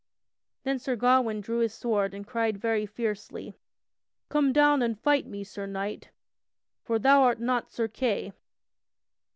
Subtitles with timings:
[0.63, 3.53] Then Sir Gawain drew his sword and cried very fiercely:
[4.29, 6.09] "Come down and fight me, Sir Knight!
[6.81, 8.33] For thou art not Sir Kay!"